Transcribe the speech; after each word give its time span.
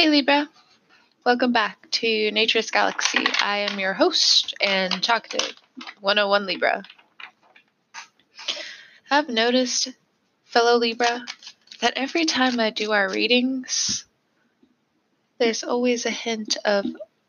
Hey 0.00 0.10
Libra, 0.10 0.48
welcome 1.26 1.50
back 1.52 1.90
to 1.90 2.30
Nature's 2.30 2.70
Galaxy. 2.70 3.24
I 3.42 3.66
am 3.68 3.80
your 3.80 3.94
host 3.94 4.54
and 4.60 5.02
talkative 5.02 5.56
101 6.00 6.46
Libra. 6.46 6.84
I've 9.10 9.28
noticed, 9.28 9.88
fellow 10.44 10.78
Libra, 10.78 11.26
that 11.80 11.94
every 11.96 12.26
time 12.26 12.60
I 12.60 12.70
do 12.70 12.92
our 12.92 13.10
readings, 13.10 14.04
there's 15.38 15.64
always 15.64 16.06
a 16.06 16.10
hint 16.10 16.56
of 16.64 16.86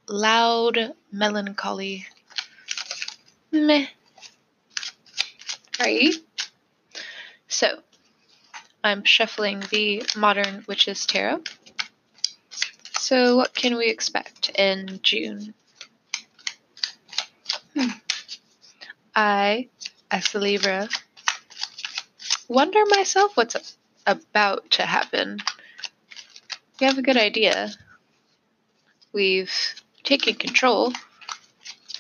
loud 0.08 0.94
melancholy. 1.12 2.06
Meh. 3.52 3.88
Right? 5.80 6.14
So, 7.48 7.80
I'm 8.84 9.06
shuffling 9.06 9.64
the 9.72 10.04
Modern 10.16 10.66
Witches 10.68 11.08
Tarot. 11.08 11.42
So, 13.10 13.38
what 13.38 13.56
can 13.56 13.76
we 13.76 13.88
expect 13.88 14.52
in 14.54 15.00
June? 15.02 15.56
Hmm. 17.74 17.90
I, 19.16 19.70
as 20.12 20.32
the 20.32 20.38
Libra, 20.38 20.88
wonder 22.48 22.80
myself 22.86 23.36
what's 23.36 23.78
about 24.06 24.70
to 24.70 24.84
happen. 24.84 25.40
We 26.80 26.86
have 26.86 27.00
a 27.00 27.02
good 27.02 27.18
idea. 27.18 27.72
We've 29.12 29.52
taken 30.04 30.36
control. 30.36 30.94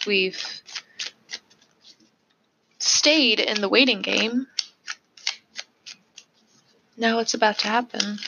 We've 0.06 0.62
stayed 2.78 3.40
in 3.40 3.62
the 3.62 3.70
waiting 3.70 4.04
game 4.04 4.46
now 6.98 7.16
what's 7.16 7.34
about 7.34 7.58
to 7.60 7.68
happen? 7.68 8.20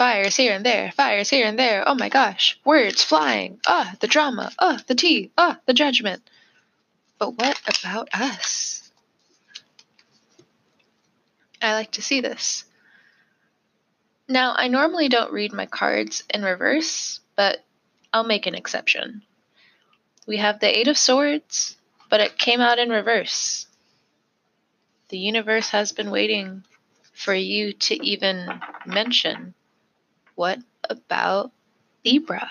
Fires 0.00 0.34
here 0.34 0.54
and 0.54 0.64
there, 0.64 0.90
fires 0.92 1.28
here 1.28 1.46
and 1.46 1.58
there. 1.58 1.86
Oh 1.86 1.94
my 1.94 2.08
gosh, 2.08 2.58
words 2.64 3.04
flying. 3.04 3.60
Ah, 3.66 3.92
the 4.00 4.06
drama. 4.06 4.50
Ah, 4.58 4.80
the 4.86 4.94
tea. 4.94 5.30
Ah, 5.36 5.58
the 5.66 5.74
judgment. 5.74 6.22
But 7.18 7.32
what 7.32 7.60
about 7.68 8.08
us? 8.14 8.90
I 11.60 11.74
like 11.74 11.90
to 11.90 12.00
see 12.00 12.22
this. 12.22 12.64
Now, 14.26 14.54
I 14.56 14.68
normally 14.68 15.10
don't 15.10 15.34
read 15.34 15.52
my 15.52 15.66
cards 15.66 16.24
in 16.32 16.44
reverse, 16.44 17.20
but 17.36 17.62
I'll 18.10 18.24
make 18.24 18.46
an 18.46 18.54
exception. 18.54 19.20
We 20.26 20.38
have 20.38 20.60
the 20.60 20.78
Eight 20.78 20.88
of 20.88 20.96
Swords, 20.96 21.76
but 22.08 22.22
it 22.22 22.38
came 22.38 22.62
out 22.62 22.78
in 22.78 22.88
reverse. 22.88 23.66
The 25.10 25.18
universe 25.18 25.68
has 25.68 25.92
been 25.92 26.10
waiting 26.10 26.64
for 27.12 27.34
you 27.34 27.74
to 27.74 28.02
even 28.02 28.62
mention. 28.86 29.52
What 30.40 30.60
about 30.88 31.52
Libra? 32.02 32.50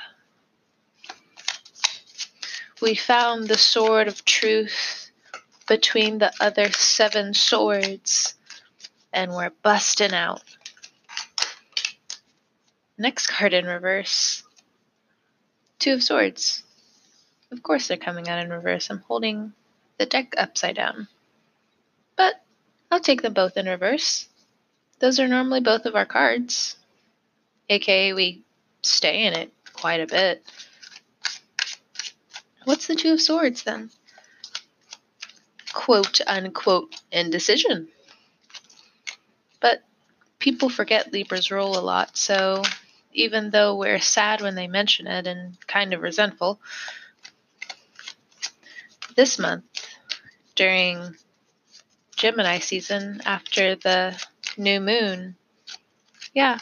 We 2.80 2.94
found 2.94 3.48
the 3.48 3.58
sword 3.58 4.08
of 4.08 4.23
truth 4.23 5.09
between 5.68 6.20
the 6.20 6.31
other 6.40 6.72
seven 6.72 7.34
swords, 7.34 8.36
and 9.12 9.31
we're 9.31 9.50
busting 9.64 10.14
out. 10.14 10.44
Next 12.96 13.26
card 13.26 13.56
in 13.56 13.66
reverse 13.66 14.44
Two 15.80 15.94
of 15.94 16.03
Swords. 16.03 16.62
Of 17.52 17.64
course, 17.64 17.88
they're 17.88 17.98
coming 17.98 18.30
out 18.30 18.46
in 18.46 18.52
reverse. 18.52 18.92
I'm 18.92 19.00
holding 19.08 19.53
the 19.98 20.06
deck 20.06 20.36
upside 20.38 20.76
down. 20.76 21.08
But 22.16 22.36
I'll 22.92 23.00
take 23.00 23.24
them 23.24 23.34
both 23.34 23.58
in 23.58 23.66
reverse. 23.66 24.30
Those 25.00 25.20
are 25.20 25.28
normally 25.28 25.62
both 25.62 25.88
of 25.88 25.96
our 25.96 26.06
cards. 26.06 26.76
AKA, 27.70 28.14
we 28.14 28.44
stay 28.81 29.25
in 29.25 29.34
it 29.34 29.53
quite 29.73 30.02
a 30.02 30.08
bit. 30.08 30.44
What's 32.66 32.88
the 32.88 32.95
Two 32.95 33.14
of 33.14 33.22
Swords 33.22 33.64
then? 33.64 33.89
Quote 35.74 36.22
unquote 36.28 37.00
indecision. 37.12 37.88
But 39.59 39.84
people 40.40 40.69
forget 40.69 41.13
Libra's 41.13 41.52
role 41.52 41.78
a 41.78 41.81
lot, 41.81 42.18
so 42.18 42.63
even 43.13 43.50
though 43.50 43.75
we're 43.75 44.00
sad 44.00 44.41
when 44.41 44.56
they 44.56 44.68
mention 44.68 45.07
it 45.07 45.28
and 45.28 45.57
kind 45.68 45.94
of 45.94 46.01
resentful, 46.01 46.59
this 49.16 49.40
month, 49.40 49.66
during 50.56 51.16
Gemini 52.16 52.59
season, 52.59 53.22
after 53.25 53.75
the 53.75 54.22
new 54.57 54.80
moon. 54.80 55.36
Yeah. 56.34 56.59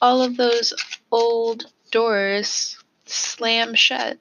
All 0.00 0.22
of 0.22 0.36
those 0.36 0.72
old 1.10 1.66
doors 1.90 2.78
slam 3.06 3.74
shut. 3.74 4.18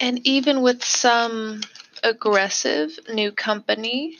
And 0.00 0.26
even 0.26 0.62
with 0.62 0.84
some 0.84 1.60
aggressive 2.02 2.98
new 3.12 3.32
company, 3.32 4.18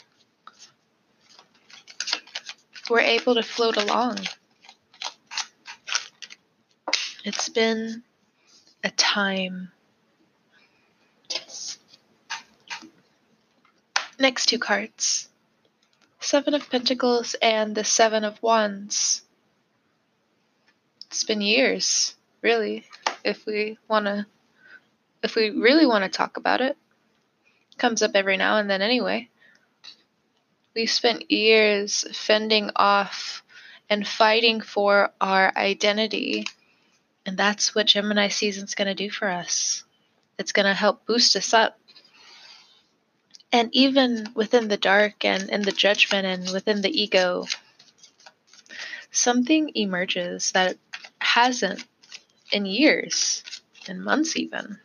we're 2.91 3.01
able 3.01 3.35
to 3.35 3.43
float 3.43 3.77
along. 3.77 4.19
It's 7.25 7.49
been 7.49 8.03
a 8.83 8.91
time. 8.91 9.71
Next 14.19 14.47
two 14.47 14.59
cards. 14.59 15.29
Seven 16.29 16.53
of 16.53 16.69
Pentacles 16.69 17.35
and 17.41 17.75
the 17.75 17.85
Seven 17.85 18.23
of 18.23 18.43
Wands. 18.43 19.23
It's 21.07 21.25
been 21.25 21.41
years, 21.41 22.17
really, 22.43 22.85
if 23.25 23.47
we 23.47 23.79
want 23.89 24.05
to 24.05 24.27
if 25.23 25.35
we 25.37 25.49
really 25.49 25.87
want 25.87 26.05
to 26.05 26.11
talk 26.15 26.37
about 26.37 26.61
it. 26.61 26.77
Comes 27.79 28.03
up 28.03 28.11
every 28.15 28.37
now 28.37 28.59
and 28.59 28.69
then 28.69 28.83
anyway. 28.83 29.31
We 30.77 30.85
spent 30.85 31.31
years 31.31 32.05
fending 32.13 32.73
off 32.77 33.43
and 33.89 34.07
fighting 34.07 34.61
for 34.61 35.11
our 35.23 35.51
identity. 35.57 36.45
And 37.25 37.39
that's 37.39 37.75
what 37.75 37.87
Gemini 37.87 38.29
season's 38.29 38.75
going 38.75 38.89
to 38.89 38.95
do 38.95 39.09
for 39.11 39.29
us. 39.29 39.83
It's 40.39 40.53
going 40.53 40.67
to 40.67 40.75
help 40.75 41.07
boost 41.07 41.37
us 41.37 41.55
up 41.55 41.79
and 43.53 43.71
even 43.73 44.29
within 44.35 44.69
the 44.69 44.77
dark 44.77 45.25
and 45.25 45.49
in 45.49 45.63
the 45.63 45.73
judgment 45.73 46.27
and 46.27 46.53
within 46.53 46.83
the 46.83 47.03
ego, 47.03 47.47
something 49.11 49.71
emerges 49.75 50.53
that 50.53 50.77
hasn't 51.21 51.85
in 52.53 52.67
years, 52.67 53.43
in 53.87 54.03
months 54.03 54.37
even. 54.37 54.79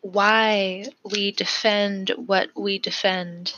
Why 0.00 0.86
we 1.04 1.32
defend 1.32 2.10
what 2.16 2.50
we 2.56 2.78
defend. 2.78 3.54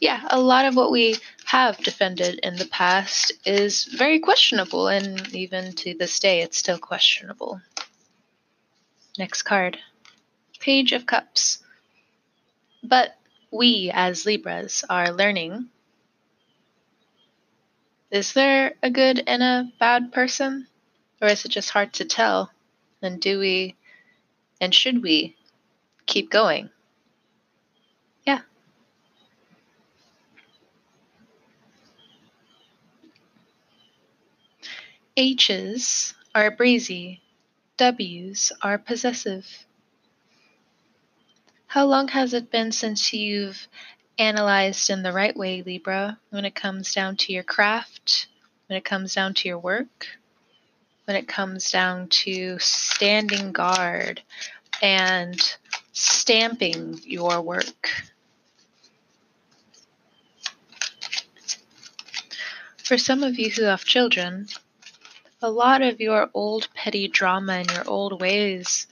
Yeah, 0.00 0.26
a 0.28 0.40
lot 0.40 0.64
of 0.64 0.74
what 0.74 0.90
we 0.90 1.16
have 1.44 1.76
defended 1.78 2.40
in 2.42 2.56
the 2.56 2.66
past 2.66 3.32
is 3.44 3.84
very 3.84 4.18
questionable, 4.18 4.88
and 4.88 5.32
even 5.34 5.72
to 5.74 5.94
this 5.94 6.18
day, 6.18 6.40
it's 6.40 6.58
still 6.58 6.78
questionable. 6.78 7.60
Next 9.18 9.42
card. 9.42 9.78
Page 10.62 10.92
of 10.92 11.06
Cups. 11.06 11.58
But 12.84 13.18
we, 13.50 13.90
as 13.92 14.24
Libras, 14.24 14.84
are 14.88 15.12
learning. 15.12 15.68
Is 18.12 18.32
there 18.32 18.74
a 18.80 18.88
good 18.88 19.24
and 19.26 19.42
a 19.42 19.72
bad 19.80 20.12
person? 20.12 20.68
Or 21.20 21.26
is 21.26 21.44
it 21.44 21.48
just 21.48 21.70
hard 21.70 21.92
to 21.94 22.04
tell? 22.04 22.52
And 23.02 23.20
do 23.20 23.40
we 23.40 23.74
and 24.60 24.72
should 24.72 25.02
we 25.02 25.34
keep 26.06 26.30
going? 26.30 26.70
Yeah. 28.24 28.42
H's 35.16 36.14
are 36.32 36.52
breezy, 36.52 37.20
W's 37.78 38.52
are 38.62 38.78
possessive. 38.78 39.66
How 41.72 41.86
long 41.86 42.08
has 42.08 42.34
it 42.34 42.50
been 42.50 42.70
since 42.70 43.14
you've 43.14 43.66
analyzed 44.18 44.90
in 44.90 45.02
the 45.02 45.10
right 45.10 45.34
way, 45.34 45.62
Libra, 45.62 46.18
when 46.28 46.44
it 46.44 46.54
comes 46.54 46.92
down 46.92 47.16
to 47.16 47.32
your 47.32 47.44
craft, 47.44 48.26
when 48.66 48.76
it 48.76 48.84
comes 48.84 49.14
down 49.14 49.32
to 49.32 49.48
your 49.48 49.58
work, 49.58 50.06
when 51.06 51.16
it 51.16 51.26
comes 51.26 51.70
down 51.70 52.08
to 52.08 52.58
standing 52.58 53.52
guard 53.52 54.20
and 54.82 55.40
stamping 55.94 57.00
your 57.04 57.40
work? 57.40 57.88
For 62.84 62.98
some 62.98 63.22
of 63.22 63.38
you 63.38 63.48
who 63.48 63.62
have 63.62 63.86
children, 63.86 64.46
a 65.40 65.50
lot 65.50 65.80
of 65.80 66.02
your 66.02 66.28
old 66.34 66.68
petty 66.74 67.08
drama 67.08 67.54
and 67.54 67.70
your 67.70 67.88
old 67.88 68.20
ways 68.20 68.86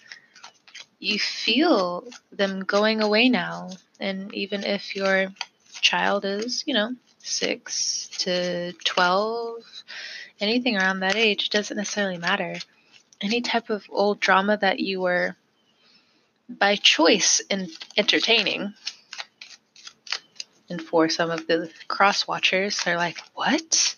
you 1.00 1.19
feel 1.19 2.06
them 2.31 2.64
going 2.64 3.02
away 3.02 3.29
now. 3.29 3.70
And 3.99 4.32
even 4.35 4.62
if 4.62 4.94
you're 4.94 5.32
child 5.81 6.25
is, 6.25 6.62
you 6.67 6.75
know, 6.75 6.94
6 7.19 8.08
to 8.19 8.73
12, 8.85 9.62
anything 10.41 10.76
around 10.76 11.00
that 11.00 11.17
age 11.17 11.50
doesn't 11.50 11.76
necessarily 11.76 12.19
matter. 12.19 12.56
Any 13.20 13.41
type 13.41 13.70
of 13.70 13.85
old 13.91 14.20
drama 14.20 14.58
that 14.58 14.79
you 14.79 15.00
were 15.00 15.37
by 16.49 16.76
choice 16.76 17.41
in 17.50 17.69
entertaining. 17.97 18.75
And 20.69 20.81
for 20.81 21.08
some 21.08 21.31
of 21.31 21.47
the 21.47 21.70
cross 21.88 22.29
watchers, 22.29 22.82
they're 22.85 22.97
like, 22.97 23.19
what? 23.35 23.97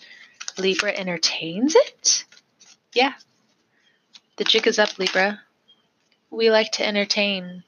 Libra 0.59 0.93
entertains 0.93 1.75
it? 1.75 2.25
Yeah. 2.93 3.15
The 4.37 4.45
jig 4.45 4.67
is 4.67 4.79
up, 4.79 4.99
Libra. 4.99 5.41
We 6.33 6.51
like 6.51 6.73
to 6.73 6.87
entertain. 6.87 7.63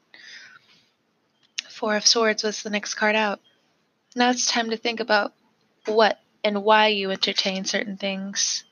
Four 1.68 1.96
of 1.96 2.06
Swords 2.06 2.42
was 2.42 2.62
the 2.62 2.70
next 2.70 2.94
card 2.94 3.14
out. 3.14 3.40
Now 4.16 4.30
it's 4.30 4.50
time 4.50 4.70
to 4.70 4.78
think 4.78 5.00
about 5.00 5.34
what 5.84 6.18
and 6.42 6.64
why 6.64 6.86
you 6.86 7.10
entertain 7.10 7.66
certain 7.66 7.98
things. 7.98 8.64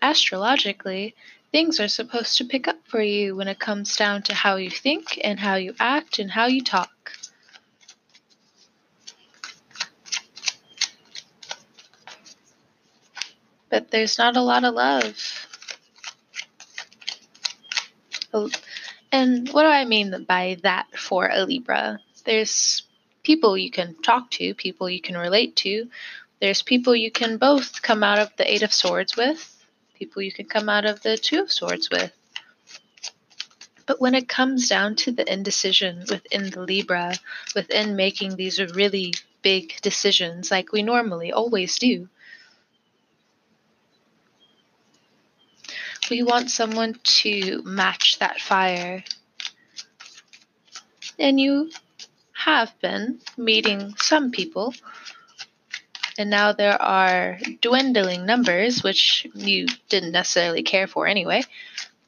Astrologically, 0.00 1.14
things 1.52 1.80
are 1.80 1.88
supposed 1.88 2.38
to 2.38 2.46
pick 2.46 2.66
up 2.66 2.78
for 2.88 3.02
you 3.02 3.36
when 3.36 3.48
it 3.48 3.58
comes 3.58 3.94
down 3.94 4.22
to 4.22 4.34
how 4.34 4.56
you 4.56 4.70
think 4.70 5.20
and 5.22 5.38
how 5.38 5.56
you 5.56 5.74
act 5.78 6.18
and 6.18 6.30
how 6.30 6.46
you 6.46 6.64
talk. 6.64 7.12
But 13.68 13.90
there's 13.90 14.16
not 14.16 14.36
a 14.36 14.40
lot 14.40 14.64
of 14.64 14.72
love. 14.72 15.35
And 19.12 19.48
what 19.50 19.62
do 19.62 19.68
I 19.68 19.84
mean 19.84 20.24
by 20.24 20.58
that 20.62 20.86
for 20.96 21.28
a 21.28 21.44
Libra? 21.44 22.00
There's 22.24 22.82
people 23.22 23.56
you 23.56 23.70
can 23.70 23.94
talk 24.02 24.30
to, 24.32 24.54
people 24.54 24.90
you 24.90 25.00
can 25.00 25.16
relate 25.16 25.56
to. 25.56 25.88
There's 26.40 26.62
people 26.62 26.94
you 26.94 27.10
can 27.10 27.38
both 27.38 27.82
come 27.82 28.02
out 28.02 28.18
of 28.18 28.30
the 28.36 28.50
Eight 28.50 28.62
of 28.62 28.72
Swords 28.72 29.16
with, 29.16 29.40
people 29.94 30.22
you 30.22 30.32
can 30.32 30.46
come 30.46 30.68
out 30.68 30.84
of 30.84 31.02
the 31.02 31.16
Two 31.16 31.40
of 31.40 31.52
Swords 31.52 31.90
with. 31.90 32.12
But 33.86 34.00
when 34.00 34.14
it 34.14 34.28
comes 34.28 34.68
down 34.68 34.96
to 34.96 35.12
the 35.12 35.32
indecision 35.32 36.04
within 36.10 36.50
the 36.50 36.62
Libra, 36.62 37.14
within 37.54 37.96
making 37.96 38.36
these 38.36 38.60
really 38.74 39.14
big 39.42 39.80
decisions 39.80 40.50
like 40.50 40.72
we 40.72 40.82
normally 40.82 41.32
always 41.32 41.78
do, 41.78 42.08
we 46.10 46.22
want 46.22 46.50
someone 46.50 46.98
to 47.02 47.62
match 47.64 48.18
that 48.18 48.40
fire. 48.40 49.04
And 51.18 51.40
you 51.40 51.70
have 52.32 52.72
been 52.80 53.20
meeting 53.36 53.94
some 53.96 54.30
people 54.30 54.74
and 56.18 56.30
now 56.30 56.52
there 56.52 56.80
are 56.80 57.38
dwindling 57.60 58.24
numbers, 58.24 58.82
which 58.82 59.26
you 59.34 59.66
didn't 59.88 60.12
necessarily 60.12 60.62
care 60.62 60.86
for 60.86 61.06
anyway. 61.06 61.42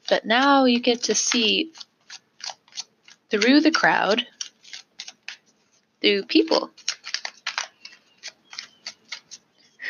But 0.08 0.24
now 0.24 0.64
you 0.64 0.80
get 0.80 1.04
to 1.04 1.14
see 1.14 1.72
through 3.30 3.60
the 3.60 3.70
crowd, 3.70 4.26
through 6.00 6.22
people 6.24 6.70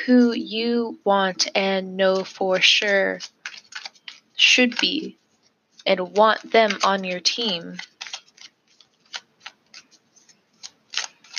who 0.06 0.32
you 0.32 0.99
want 1.04 1.49
and 1.54 1.96
know 1.96 2.25
for 2.25 2.61
sure 2.61 3.20
should 4.38 4.79
be 4.79 5.19
and 5.85 6.14
want 6.17 6.52
them 6.52 6.79
on 6.85 7.02
your 7.02 7.19
team. 7.19 7.76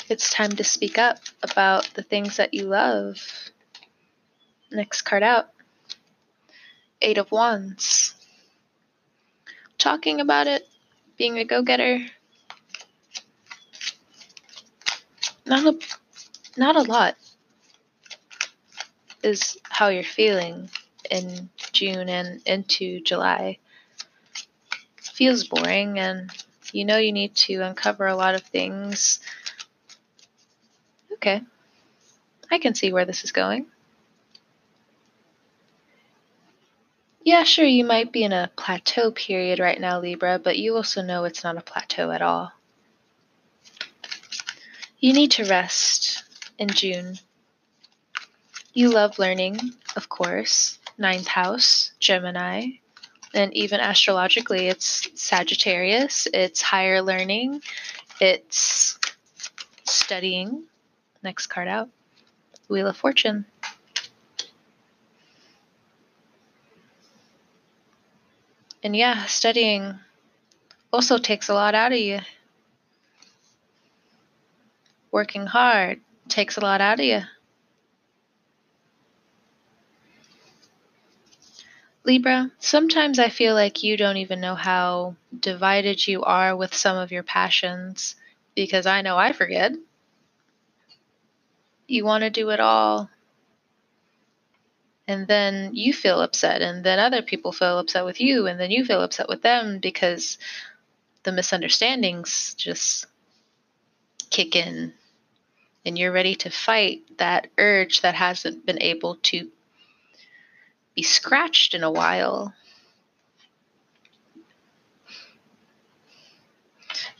It's 0.08 0.30
time 0.30 0.52
to 0.56 0.64
speak 0.64 0.98
up 0.98 1.18
about 1.42 1.88
the 1.94 2.02
things 2.02 2.36
that 2.36 2.52
you 2.52 2.64
love. 2.64 3.16
Next 4.70 5.02
card 5.02 5.22
out 5.22 5.48
Eight 7.00 7.16
of 7.16 7.32
Wands. 7.32 8.14
Talking 9.78 10.20
about 10.20 10.46
it, 10.46 10.68
being 11.16 11.38
a 11.38 11.44
go 11.44 11.62
getter. 11.62 12.04
Not 15.46 15.74
a, 15.74 15.78
not 16.58 16.76
a 16.76 16.82
lot 16.82 17.16
is 19.22 19.56
how 19.62 19.88
you're 19.88 20.02
feeling 20.04 20.68
in 21.10 21.48
June 21.80 22.08
and 22.08 22.42
into 22.46 23.00
July. 23.00 23.58
Feels 24.96 25.48
boring, 25.48 25.98
and 25.98 26.30
you 26.72 26.84
know 26.84 26.98
you 26.98 27.12
need 27.12 27.34
to 27.46 27.60
uncover 27.60 28.06
a 28.06 28.16
lot 28.16 28.34
of 28.34 28.42
things 28.42 29.20
Okay. 31.20 31.42
I 32.50 32.58
can 32.58 32.74
see 32.74 32.94
where 32.94 33.04
this 33.04 33.24
is 33.24 33.32
going. 33.32 33.66
Yeah, 37.22 37.44
sure, 37.44 37.66
you 37.66 37.84
might 37.84 38.10
be 38.10 38.24
in 38.24 38.32
a 38.32 38.50
plateau 38.56 39.10
period 39.10 39.58
right 39.58 39.78
now, 39.78 40.00
Libra, 40.00 40.38
but 40.38 40.56
you 40.58 40.76
also 40.76 41.02
know 41.02 41.24
it's 41.24 41.44
not 41.44 41.58
a 41.58 41.60
plateau 41.60 42.10
at 42.10 42.22
all. 42.22 42.52
You 44.98 45.12
need 45.12 45.32
to 45.32 45.44
rest 45.44 46.24
in 46.58 46.70
June. 46.70 47.18
You 48.72 48.88
love 48.88 49.18
learning, 49.18 49.58
of 49.94 50.08
course. 50.08 50.78
Ninth 51.00 51.26
house, 51.26 51.92
Gemini. 51.98 52.66
And 53.32 53.54
even 53.54 53.80
astrologically, 53.80 54.68
it's 54.68 55.08
Sagittarius. 55.14 56.28
It's 56.34 56.60
higher 56.60 57.00
learning. 57.00 57.62
It's 58.20 58.98
studying. 59.84 60.64
Next 61.22 61.46
card 61.46 61.68
out 61.68 61.88
Wheel 62.68 62.86
of 62.86 62.96
Fortune. 62.96 63.46
And 68.82 68.94
yeah, 68.94 69.24
studying 69.24 69.98
also 70.92 71.18
takes 71.18 71.48
a 71.48 71.54
lot 71.54 71.74
out 71.74 71.92
of 71.92 71.98
you. 71.98 72.20
Working 75.10 75.46
hard 75.46 76.00
takes 76.28 76.56
a 76.56 76.60
lot 76.60 76.80
out 76.80 77.00
of 77.00 77.06
you. 77.06 77.20
Libra, 82.04 82.50
sometimes 82.58 83.18
I 83.18 83.28
feel 83.28 83.54
like 83.54 83.82
you 83.82 83.96
don't 83.96 84.16
even 84.16 84.40
know 84.40 84.54
how 84.54 85.16
divided 85.38 86.06
you 86.06 86.22
are 86.22 86.56
with 86.56 86.74
some 86.74 86.96
of 86.96 87.12
your 87.12 87.22
passions 87.22 88.16
because 88.54 88.86
I 88.86 89.02
know 89.02 89.18
I 89.18 89.32
forget. 89.32 89.72
You 91.86 92.04
want 92.04 92.22
to 92.22 92.30
do 92.30 92.50
it 92.50 92.60
all 92.60 93.10
and 95.10 95.26
then 95.26 95.74
you 95.74 95.92
feel 95.92 96.20
upset 96.20 96.62
and 96.62 96.84
then 96.84 97.00
other 97.00 97.20
people 97.20 97.50
feel 97.50 97.80
upset 97.80 98.04
with 98.04 98.20
you 98.20 98.46
and 98.46 98.60
then 98.60 98.70
you 98.70 98.84
feel 98.84 99.02
upset 99.02 99.28
with 99.28 99.42
them 99.42 99.80
because 99.80 100.38
the 101.24 101.32
misunderstandings 101.32 102.54
just 102.54 103.06
kick 104.30 104.54
in 104.54 104.92
and 105.84 105.98
you're 105.98 106.12
ready 106.12 106.36
to 106.36 106.48
fight 106.48 107.02
that 107.18 107.48
urge 107.58 108.02
that 108.02 108.14
hasn't 108.14 108.64
been 108.64 108.80
able 108.80 109.16
to 109.16 109.48
be 111.00 111.04
scratched 111.04 111.74
in 111.74 111.82
a 111.82 111.90
while. 111.90 112.52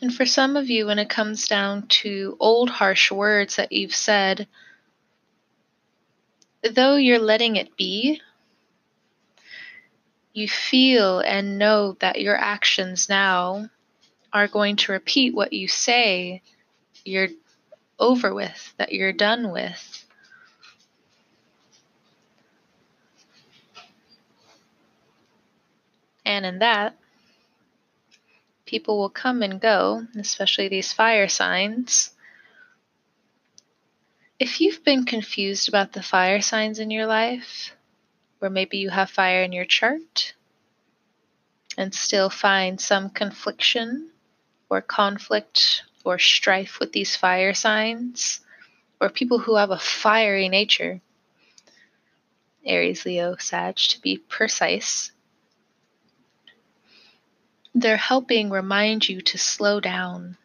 And 0.02 0.14
for 0.14 0.26
some 0.26 0.54
of 0.54 0.68
you, 0.68 0.84
when 0.84 0.98
it 0.98 1.08
comes 1.08 1.48
down 1.48 1.86
to 2.02 2.36
old 2.38 2.68
harsh 2.68 3.10
words 3.10 3.56
that 3.56 3.72
you've 3.72 3.94
said, 3.94 4.46
though 6.62 6.96
you're 6.96 7.18
letting 7.18 7.56
it 7.56 7.74
be, 7.78 8.20
you 10.34 10.46
feel 10.46 11.20
and 11.20 11.56
know 11.56 11.96
that 12.00 12.20
your 12.20 12.36
actions 12.36 13.08
now 13.08 13.70
are 14.30 14.46
going 14.46 14.76
to 14.76 14.92
repeat 14.92 15.34
what 15.34 15.54
you 15.54 15.68
say 15.68 16.42
you're 17.02 17.28
over 17.98 18.34
with, 18.34 18.74
that 18.76 18.92
you're 18.92 19.14
done 19.14 19.50
with. 19.50 19.99
And 26.30 26.46
in 26.46 26.60
that, 26.60 26.96
people 28.64 28.98
will 28.98 29.10
come 29.10 29.42
and 29.42 29.60
go, 29.60 30.06
especially 30.16 30.68
these 30.68 30.92
fire 30.92 31.26
signs. 31.26 32.10
If 34.38 34.60
you've 34.60 34.84
been 34.84 35.06
confused 35.06 35.68
about 35.68 35.92
the 35.92 36.04
fire 36.04 36.40
signs 36.40 36.78
in 36.78 36.92
your 36.92 37.06
life, 37.06 37.74
or 38.40 38.48
maybe 38.48 38.78
you 38.78 38.90
have 38.90 39.10
fire 39.10 39.42
in 39.42 39.50
your 39.50 39.64
chart 39.64 40.34
and 41.76 41.92
still 41.92 42.30
find 42.30 42.80
some 42.80 43.10
confliction 43.10 44.10
or 44.68 44.80
conflict 44.80 45.82
or 46.04 46.20
strife 46.20 46.78
with 46.78 46.92
these 46.92 47.16
fire 47.16 47.54
signs, 47.54 48.38
or 49.00 49.10
people 49.10 49.40
who 49.40 49.56
have 49.56 49.72
a 49.72 49.78
fiery 49.80 50.48
nature, 50.48 51.00
Aries, 52.64 53.04
Leo, 53.04 53.34
Sag, 53.34 53.74
to 53.74 54.00
be 54.00 54.16
precise, 54.16 55.10
they're 57.74 57.96
helping 57.96 58.50
remind 58.50 59.08
you 59.08 59.20
to 59.20 59.38
slow 59.38 59.80
down. 59.80 60.36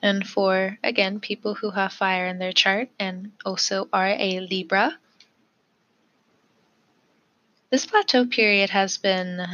And 0.00 0.26
for, 0.26 0.78
again, 0.84 1.18
people 1.18 1.54
who 1.54 1.70
have 1.70 1.92
fire 1.92 2.26
in 2.26 2.38
their 2.38 2.52
chart 2.52 2.88
and 3.00 3.32
also 3.44 3.88
are 3.92 4.06
a 4.06 4.40
Libra, 4.40 4.96
this 7.70 7.84
plateau 7.84 8.24
period 8.24 8.70
has 8.70 8.96
been 8.96 9.44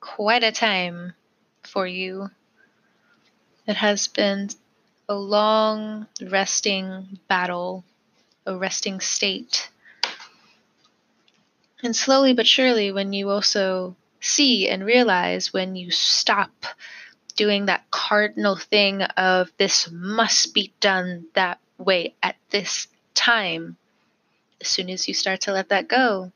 quite 0.00 0.44
a 0.44 0.52
time 0.52 1.14
for 1.64 1.86
you. 1.86 2.30
It 3.66 3.76
has 3.76 4.08
been 4.08 4.48
a 5.08 5.14
long 5.14 6.06
resting 6.22 7.18
battle, 7.28 7.84
a 8.46 8.56
resting 8.56 9.00
state. 9.00 9.69
And 11.82 11.96
slowly 11.96 12.34
but 12.34 12.46
surely, 12.46 12.92
when 12.92 13.12
you 13.12 13.30
also 13.30 13.96
see 14.20 14.68
and 14.68 14.84
realize 14.84 15.52
when 15.52 15.76
you 15.76 15.90
stop 15.90 16.66
doing 17.36 17.66
that 17.66 17.90
cardinal 17.90 18.56
thing 18.56 19.02
of 19.02 19.50
this 19.56 19.88
must 19.90 20.52
be 20.52 20.72
done 20.80 21.24
that 21.34 21.58
way 21.78 22.14
at 22.22 22.36
this 22.50 22.86
time, 23.14 23.76
as 24.60 24.68
soon 24.68 24.90
as 24.90 25.08
you 25.08 25.14
start 25.14 25.40
to 25.42 25.52
let 25.52 25.70
that 25.70 25.88
go, 25.88 26.32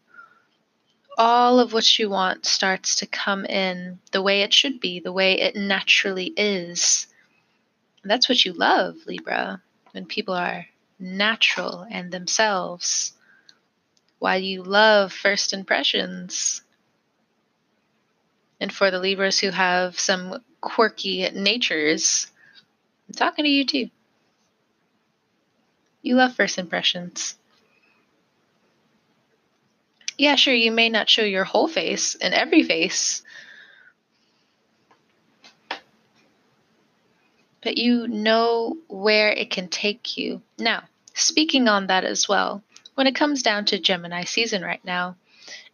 all 1.19 1.61
of 1.61 1.73
what 1.73 1.99
you 1.99 2.09
want 2.09 2.47
starts 2.47 2.97
to 2.97 3.07
come 3.07 3.45
in 3.45 3.99
the 4.13 4.23
way 4.23 4.43
it 4.43 4.55
should 4.55 4.81
be, 4.81 4.99
the 4.99 5.13
way 5.13 5.39
it 5.41 5.55
naturally 5.55 6.33
is. 6.37 7.07
And 8.03 8.11
that's 8.11 8.29
what 8.29 8.45
you 8.45 8.53
love, 8.53 8.97
Libra, 9.07 9.63
when 9.93 10.07
people 10.07 10.35
are 10.35 10.67
natural 10.99 11.87
and 11.91 12.11
themselves. 12.11 13.13
Why 14.25 14.37
you 14.37 14.63
love 14.63 15.13
first 15.13 15.53
impressions. 15.53 16.63
And 18.59 18.73
for 18.73 18.91
the 18.91 18.99
Libras 18.99 19.39
who 19.39 19.51
have 19.51 20.01
some 20.01 20.43
quirky 20.63 21.29
natures, 21.31 22.27
I'm 23.07 23.15
talking 23.15 23.45
to 23.45 23.51
you 23.51 23.67
too. 23.67 23.91
You 26.01 26.15
love 26.17 26.35
first 26.35 26.57
impressions 26.57 27.37
yeah, 30.17 30.37
sure, 30.37 30.55
you 30.55 30.71
may 30.71 30.89
not 30.89 31.09
show 31.09 31.23
your 31.23 31.45
whole 31.45 31.69
face 31.69 32.15
and 32.15 32.35
every 32.35 32.63
face, 32.63 33.23
but 37.63 37.79
you 37.79 38.07
know 38.07 38.77
where 38.89 39.31
it 39.33 39.51
can 39.51 39.69
take 39.69 40.17
you. 40.17 40.41
Now, 40.59 40.85
speaking 41.15 41.69
on 41.69 41.89
that 41.89 42.05
as 42.05 42.29
well, 42.29 42.63
when 42.95 43.07
it 43.07 43.15
comes 43.15 43.43
down 43.43 43.65
to 43.67 43.79
Gemini 43.79 44.25
season 44.25 44.63
right 44.63 44.85
now, 44.85 45.17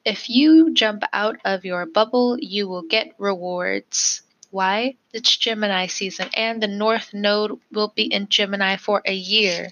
if 0.05 0.31
you 0.31 0.73
jump 0.73 1.03
out 1.13 1.39
of 1.45 1.65
your 1.65 1.87
bubble, 1.87 2.39
you 2.41 2.69
will 2.69 2.83
get 2.83 3.15
rewards. 3.19 4.23
Why? 4.51 4.97
It's 5.13 5.37
Gemini 5.37 5.87
season, 5.87 6.31
and 6.35 6.63
the 6.63 6.67
North 6.67 7.13
Node 7.13 7.61
will 7.71 7.93
be 7.95 8.05
in 8.05 8.29
Gemini 8.29 8.77
for 8.77 9.03
a 9.05 9.15
year. 9.15 9.69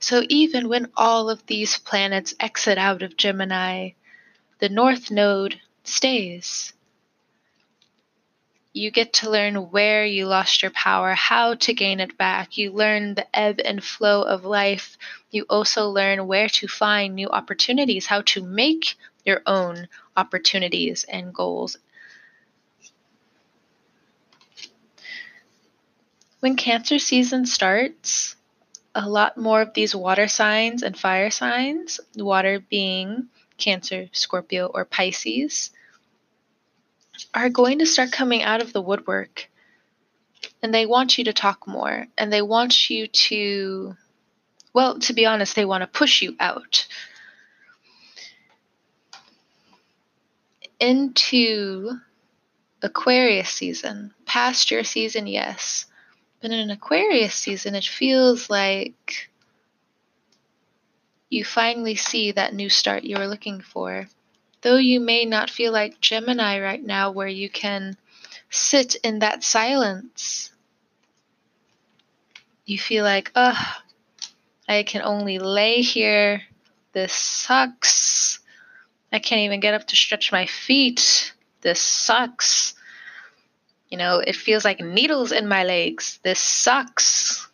So 0.00 0.22
even 0.28 0.68
when 0.68 0.90
all 0.96 1.30
of 1.30 1.46
these 1.46 1.78
planets 1.78 2.34
exit 2.38 2.78
out 2.78 3.02
of 3.02 3.16
Gemini, 3.16 3.90
the 4.58 4.68
North 4.68 5.10
Node 5.10 5.60
stays. 5.84 6.72
You 8.78 8.92
get 8.92 9.12
to 9.14 9.28
learn 9.28 9.72
where 9.72 10.06
you 10.06 10.26
lost 10.26 10.62
your 10.62 10.70
power, 10.70 11.12
how 11.12 11.54
to 11.54 11.74
gain 11.74 11.98
it 11.98 12.16
back. 12.16 12.56
You 12.56 12.70
learn 12.70 13.16
the 13.16 13.26
ebb 13.36 13.60
and 13.64 13.82
flow 13.82 14.22
of 14.22 14.44
life. 14.44 14.96
You 15.32 15.46
also 15.50 15.88
learn 15.88 16.28
where 16.28 16.48
to 16.48 16.68
find 16.68 17.16
new 17.16 17.28
opportunities, 17.28 18.06
how 18.06 18.22
to 18.22 18.40
make 18.40 18.94
your 19.26 19.42
own 19.46 19.88
opportunities 20.16 21.04
and 21.08 21.34
goals. 21.34 21.76
When 26.38 26.54
Cancer 26.54 27.00
season 27.00 27.46
starts, 27.46 28.36
a 28.94 29.08
lot 29.08 29.36
more 29.36 29.60
of 29.60 29.74
these 29.74 29.92
water 29.92 30.28
signs 30.28 30.84
and 30.84 30.96
fire 30.96 31.30
signs, 31.32 31.98
water 32.14 32.60
being 32.60 33.26
Cancer, 33.56 34.08
Scorpio, 34.12 34.66
or 34.66 34.84
Pisces, 34.84 35.72
are 37.34 37.48
going 37.48 37.78
to 37.80 37.86
start 37.86 38.12
coming 38.12 38.42
out 38.42 38.60
of 38.60 38.72
the 38.72 38.82
woodwork. 38.82 39.48
And 40.62 40.74
they 40.74 40.86
want 40.86 41.18
you 41.18 41.24
to 41.24 41.32
talk 41.32 41.66
more. 41.66 42.06
And 42.16 42.32
they 42.32 42.42
want 42.42 42.90
you 42.90 43.06
to, 43.06 43.96
well, 44.72 44.98
to 45.00 45.12
be 45.12 45.26
honest, 45.26 45.54
they 45.54 45.64
want 45.64 45.82
to 45.82 45.86
push 45.86 46.22
you 46.22 46.36
out 46.40 46.86
into 50.80 51.98
Aquarius 52.82 53.50
season, 53.50 54.14
past 54.24 54.70
your 54.70 54.84
season, 54.84 55.26
yes. 55.26 55.86
But 56.40 56.52
in 56.52 56.58
an 56.58 56.70
Aquarius 56.70 57.34
season, 57.34 57.74
it 57.74 57.84
feels 57.84 58.48
like 58.48 59.28
you 61.30 61.44
finally 61.44 61.96
see 61.96 62.32
that 62.32 62.54
new 62.54 62.68
start 62.68 63.04
you 63.04 63.18
were 63.18 63.26
looking 63.26 63.60
for. 63.60 64.08
Though 64.62 64.76
you 64.76 65.00
may 65.00 65.24
not 65.24 65.50
feel 65.50 65.72
like 65.72 66.00
Gemini 66.00 66.60
right 66.60 66.82
now, 66.82 67.10
where 67.10 67.28
you 67.28 67.48
can 67.48 67.96
sit 68.50 68.96
in 68.96 69.20
that 69.20 69.44
silence, 69.44 70.52
you 72.64 72.78
feel 72.78 73.04
like, 73.04 73.30
ugh, 73.34 73.82
I 74.68 74.82
can 74.82 75.02
only 75.02 75.38
lay 75.38 75.80
here. 75.80 76.42
This 76.92 77.12
sucks. 77.12 78.40
I 79.12 79.18
can't 79.18 79.42
even 79.42 79.60
get 79.60 79.74
up 79.74 79.86
to 79.86 79.96
stretch 79.96 80.32
my 80.32 80.46
feet. 80.46 81.32
This 81.60 81.80
sucks. 81.80 82.74
You 83.88 83.96
know, 83.96 84.18
it 84.18 84.36
feels 84.36 84.64
like 84.64 84.80
needles 84.80 85.32
in 85.32 85.48
my 85.48 85.64
legs. 85.64 86.18
This 86.22 86.40
sucks. 86.40 87.48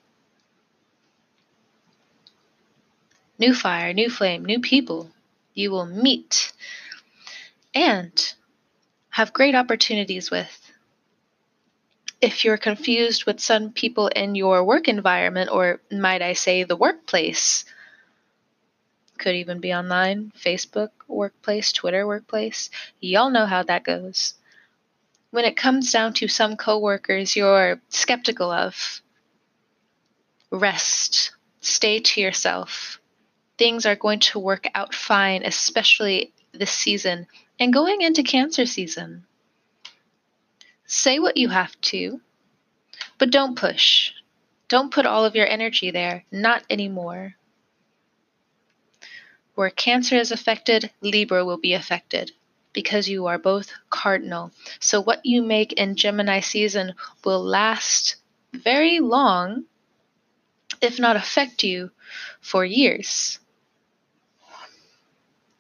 New 3.39 3.55
fire, 3.55 3.93
new 3.93 4.09
flame, 4.09 4.45
new 4.45 4.61
people 4.61 5.11
you 5.55 5.71
will 5.71 5.87
meet 5.87 6.53
and 7.75 8.35
have 9.11 9.33
great 9.33 9.55
opportunities 9.55 10.31
with. 10.31 10.73
If 12.21 12.45
you're 12.45 12.57
confused 12.57 13.27
with 13.27 13.41
some 13.41 13.73
people 13.73 14.09
in 14.09 14.35
your 14.35 14.65
work 14.65 14.89
environment, 14.89 15.51
or 15.53 15.81
might 15.91 16.23
I 16.23 16.33
say 16.33 16.65
the 16.65 16.77
workplace, 16.77 17.65
could 19.19 19.35
even 19.35 19.61
be 19.61 19.75
online, 19.75 20.33
Facebook 20.39 20.91
workplace, 21.07 21.73
Twitter 21.73 22.07
workplace, 22.07 22.71
y'all 23.01 23.31
know 23.31 23.47
how 23.47 23.63
that 23.65 23.85
goes 23.85 24.35
when 25.35 25.45
it 25.45 25.57
comes 25.57 25.91
down 25.91 26.13
to 26.13 26.29
some 26.29 26.57
coworkers 26.57 27.35
you're 27.35 27.81
skeptical 27.89 28.53
of, 28.53 29.03
rest, 30.53 31.33
stay 31.61 31.99
to 31.99 32.21
yourself. 32.21 33.01
Things 33.59 33.85
are 33.85 33.97
going 33.97 34.21
to 34.21 34.39
work 34.39 34.69
out 34.77 34.95
fine, 34.95 35.43
especially 35.45 36.33
this 36.53 36.71
season 36.71 37.27
and 37.65 37.73
going 37.73 38.03
into 38.03 38.23
Cancer 38.23 38.67
season. 38.67 39.25
Say 40.85 41.19
what 41.19 41.39
you 41.39 41.49
have 41.49 41.81
to, 41.81 42.21
but 43.17 43.31
don't 43.31 43.57
push. 43.57 44.13
Don't 44.69 44.93
put 44.93 45.07
all 45.07 45.25
of 45.25 45.35
your 45.35 45.47
energy 45.47 45.91
there. 45.91 46.27
Not 46.31 46.63
anymore. 46.69 47.37
Where 49.55 49.71
Cancer 49.71 50.17
is 50.17 50.31
affected, 50.31 50.91
Libra 51.01 51.43
will 51.43 51.57
be 51.57 51.73
affected 51.73 52.33
because 52.75 53.09
you 53.09 53.25
are 53.29 53.39
both 53.39 53.73
cardinal. 53.89 54.53
So, 54.79 55.01
what 55.01 55.25
you 55.25 55.41
make 55.41 55.73
in 55.73 55.97
Gemini 55.97 56.41
season 56.41 56.93
will 57.25 57.43
last 57.43 58.17
very 58.53 59.01
long, 59.01 59.65
if 60.83 60.99
not 60.99 61.17
affect 61.17 61.63
you 61.65 61.93
for 62.43 62.63
years. 62.63 63.39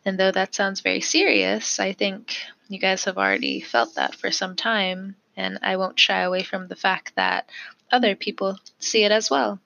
And 0.04 0.18
though 0.18 0.30
that 0.32 0.54
sounds 0.54 0.80
very 0.80 1.00
serious, 1.00 1.80
I 1.80 1.92
think 1.92 2.36
you 2.68 2.78
guys 2.78 3.04
have 3.04 3.16
already 3.16 3.60
felt 3.60 3.94
that 3.94 4.14
for 4.14 4.30
some 4.30 4.54
time, 4.54 5.16
and 5.36 5.58
I 5.62 5.76
won't 5.76 5.98
shy 5.98 6.20
away 6.20 6.42
from 6.42 6.68
the 6.68 6.76
fact 6.76 7.14
that 7.16 7.48
other 7.90 8.14
people 8.14 8.58
see 8.78 9.04
it 9.04 9.12
as 9.12 9.30
well. 9.30 9.60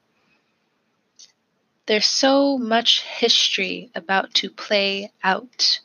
There's 1.86 2.06
so 2.06 2.58
much 2.58 3.02
history 3.02 3.90
about 3.94 4.34
to 4.34 4.50
play 4.50 5.10
out. 5.24 5.80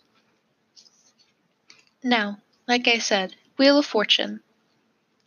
Now, 2.04 2.40
like 2.68 2.88
I 2.88 2.98
said, 3.00 3.36
Wheel 3.58 3.78
of 3.78 3.86
Fortune. 3.86 4.42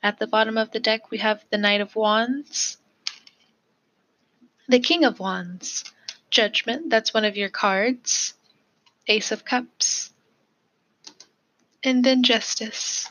At 0.02 0.18
the 0.18 0.26
bottom 0.26 0.59
of 0.59 0.71
the 0.71 0.80
deck, 0.80 1.11
we 1.11 1.18
have 1.18 1.45
the 1.50 1.59
Knight 1.59 1.80
of 1.80 1.97
Wands, 1.97 2.76
the 4.68 4.78
King 4.78 5.04
of 5.04 5.18
Wands, 5.18 5.85
Judgment, 6.30 6.90
that's 6.90 7.14
one 7.14 7.25
of 7.25 7.37
your 7.37 7.49
cards, 7.49 8.35
Ace 9.08 9.32
of 9.32 9.44
Cups, 9.44 10.12
and 11.82 12.04
then 12.04 12.22
Justice. 12.22 13.10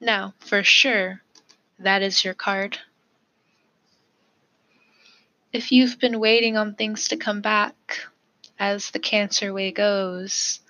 Now, 0.00 0.34
for 0.38 0.62
sure, 0.62 1.22
that 1.78 2.02
is 2.02 2.24
your 2.24 2.34
card. 2.34 2.78
If 5.52 5.72
you've 5.72 5.98
been 5.98 6.20
waiting 6.20 6.56
on 6.56 6.74
things 6.74 7.08
to 7.08 7.16
come 7.16 7.40
back, 7.40 8.00
as 8.58 8.90
the 8.90 8.98
Cancer 8.98 9.52
way 9.52 9.72
goes, 9.72 10.60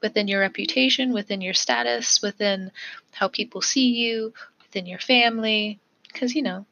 within 0.00 0.28
your 0.28 0.40
reputation, 0.40 1.12
within 1.12 1.40
your 1.40 1.54
status, 1.54 2.22
within 2.22 2.70
how 3.12 3.28
people 3.28 3.60
see 3.60 3.88
you, 3.88 4.32
within 4.62 4.86
your 4.86 4.98
family. 4.98 5.78
Because, 6.10 6.34
you 6.34 6.42
know, 6.42 6.66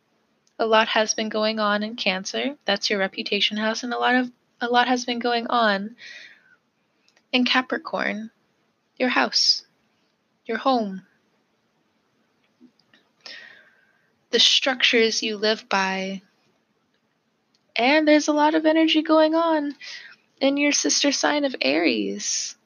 a 0.59 0.67
lot 0.67 0.89
has 0.89 1.15
been 1.15 1.29
going 1.29 1.59
on 1.61 1.83
in 1.83 1.97
Cancer. 1.97 2.57
That's 2.65 2.89
your 2.89 2.99
reputation 2.99 3.57
house, 3.57 3.83
and 3.83 3.93
a 3.93 3.99
lot 3.99 4.15
of 4.15 4.31
a 4.61 4.69
lot 4.69 4.89
has 4.89 5.05
been 5.05 5.19
going 5.19 5.47
on 5.49 5.97
in 7.33 7.45
Capricorn, 7.45 8.31
your 8.97 9.09
house, 9.09 9.65
your 10.47 10.59
home, 10.59 11.03
the 14.31 14.41
structures 14.41 15.23
you 15.23 15.37
live 15.37 15.69
by. 15.69 16.23
And 17.77 18.09
there's 18.09 18.29
a 18.29 18.33
lot 18.33 18.55
of 18.55 18.67
energy 18.67 19.03
going 19.03 19.35
on 19.35 19.75
in 20.41 20.57
your 20.57 20.73
sister 20.73 21.13
sign 21.13 21.45
of 21.45 21.55
Aries, 21.61 22.57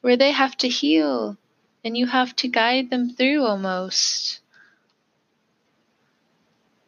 where 0.00 0.16
they 0.16 0.32
have 0.32 0.56
to 0.58 0.68
heal 0.68 1.36
and 1.84 1.96
you 1.96 2.06
have 2.06 2.34
to 2.36 2.48
guide 2.48 2.90
them 2.90 3.10
through 3.10 3.44
almost. 3.44 4.40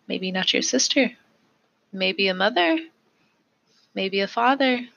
Maybe 0.07 0.31
not 0.31 0.53
your 0.53 0.63
sister, 0.63 1.13
maybe 1.93 2.29
a 2.29 2.35
mother, 2.35 2.79
maybe 3.95 4.21
a 4.21 4.29
father, 4.29 4.89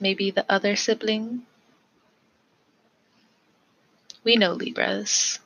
maybe 0.00 0.30
the 0.30 0.44
other 0.48 0.74
sibling. 0.76 1.42
We 4.24 4.36
know 4.36 4.52
Libras. 4.52 5.38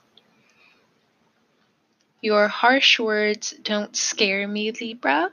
Your 2.21 2.49
harsh 2.49 2.99
words 2.99 3.55
don't 3.63 3.97
scare 3.97 4.49
me, 4.49 4.71
Libra. 4.73 5.31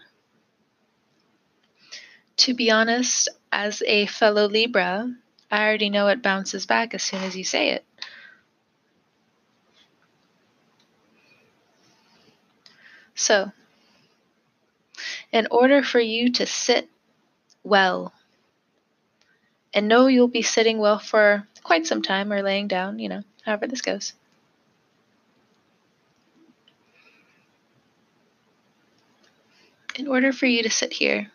To 2.38 2.54
be 2.54 2.72
honest, 2.72 3.30
as 3.52 3.82
a 3.86 4.06
fellow 4.08 4.48
Libra, 4.48 5.14
I 5.52 5.64
already 5.64 5.90
know 5.90 6.08
it 6.08 6.22
bounces 6.22 6.66
back 6.66 6.94
as 6.94 7.04
soon 7.04 7.24
as 7.24 7.36
you 7.36 7.44
say 7.44 7.70
it. 7.70 7.86
So, 13.16 13.52
in 15.34 15.48
order 15.50 15.82
for 15.82 16.00
you 16.00 16.32
to 16.32 16.46
sit 16.46 16.88
well 17.64 18.14
and 19.74 19.88
know 19.88 20.06
you'll 20.06 20.28
be 20.28 20.44
sitting 20.44 20.78
well 20.78 21.00
for 21.00 21.48
quite 21.64 21.88
some 21.88 22.04
time 22.04 22.32
or 22.32 22.44
laying 22.44 22.68
down, 22.68 23.00
you 23.00 23.10
know, 23.10 23.24
however 23.44 23.66
this 23.66 23.82
goes. 23.82 24.14
In 29.96 30.08
order 30.08 30.32
for 30.32 30.46
you 30.46 30.62
to 30.64 30.70
sit 30.70 30.94
here, 30.94 31.32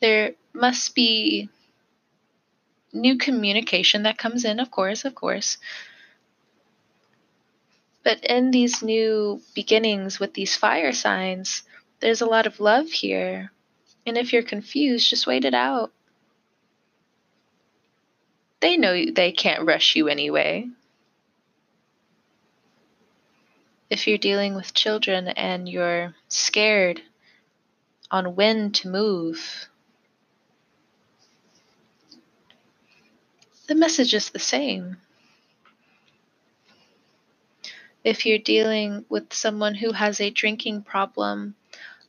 there 0.00 0.34
must 0.52 0.94
be 0.94 1.48
new 2.92 3.18
communication 3.18 4.04
that 4.04 4.18
comes 4.18 4.44
in, 4.44 4.60
of 4.60 4.70
course, 4.70 5.04
of 5.04 5.14
course. 5.16 5.58
But 8.04 8.24
in 8.24 8.52
these 8.52 8.82
new 8.82 9.42
beginnings 9.54 10.20
with 10.20 10.34
these 10.34 10.56
fire 10.56 10.92
signs, 10.92 11.62
there's 12.00 12.20
a 12.20 12.26
lot 12.26 12.46
of 12.46 12.60
love 12.60 12.88
here. 12.88 13.52
And 14.06 14.16
if 14.16 14.32
you're 14.32 14.42
confused, 14.42 15.10
just 15.10 15.26
wait 15.26 15.44
it 15.44 15.54
out. 15.54 15.92
They 18.60 18.76
know 18.76 19.04
they 19.12 19.32
can't 19.32 19.66
rush 19.66 19.94
you 19.94 20.08
anyway. 20.08 20.68
If 23.90 24.06
you're 24.06 24.18
dealing 24.18 24.54
with 24.54 24.74
children 24.74 25.28
and 25.28 25.68
you're 25.68 26.14
scared 26.28 27.02
on 28.10 28.34
when 28.36 28.72
to 28.72 28.88
move, 28.88 29.68
the 33.66 33.74
message 33.74 34.14
is 34.14 34.30
the 34.30 34.38
same. 34.38 34.98
If 38.04 38.26
you're 38.26 38.38
dealing 38.38 39.04
with 39.08 39.32
someone 39.32 39.74
who 39.74 39.92
has 39.92 40.20
a 40.20 40.30
drinking 40.30 40.82
problem 40.82 41.54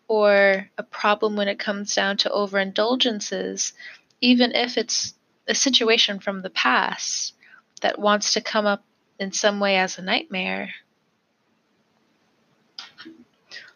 or 0.10 0.67
a 0.76 0.84
problem 0.84 1.36
when 1.36 1.48
it 1.48 1.60
comes 1.60 1.93
down 1.93 2.17
to 2.17 2.30
overindulgences, 2.30 3.74
even 4.19 4.52
if 4.54 4.76
it's 4.76 5.13
a 5.48 5.54
situation 5.54 6.19
from 6.19 6.41
the 6.41 6.50
past 6.50 7.36
that 7.82 8.00
wants 8.00 8.34
to 8.34 8.41
come 8.41 8.65
up 8.65 8.84
in 9.19 9.32
some 9.32 9.60
way 9.60 9.78
as 9.78 9.98
a 9.98 10.02
nightmare, 10.02 10.72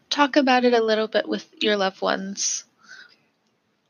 talk 0.09 0.35
about 0.35 0.65
it 0.65 0.73
a 0.73 0.83
little 0.83 1.07
bit 1.07 1.29
with 1.29 1.47
your 1.61 1.77
loved 1.77 2.01
ones. 2.01 2.65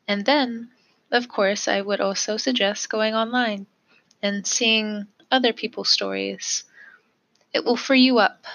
And 0.05 0.25
then, 0.25 0.69
of 1.11 1.29
course, 1.29 1.69
I 1.69 1.79
would 1.79 2.01
also 2.01 2.35
suggest 2.35 2.89
going 2.89 3.15
online 3.15 3.67
and 4.21 4.45
seeing 4.45 5.07
other 5.31 5.53
people's 5.53 5.89
stories. 5.89 6.65
It 7.53 7.63
will 7.63 7.77
free 7.77 8.01
you 8.01 8.19
up 8.19 8.45